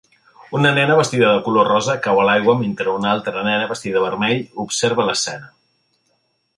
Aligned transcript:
Una 0.59 0.69
nena 0.77 0.95
vestida 0.99 1.29
de 1.35 1.43
color 1.49 1.69
rosa 1.73 1.95
cau 2.07 2.23
a 2.23 2.25
l'aigua 2.31 2.57
mentre 2.63 2.97
una 2.97 3.13
altra 3.13 3.47
nena 3.51 3.71
vestida 3.75 4.01
de 4.01 4.05
vermell 4.09 4.45
observa 4.69 5.11
l'escena. 5.11 5.57